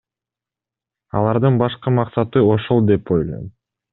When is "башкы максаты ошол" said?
1.63-2.83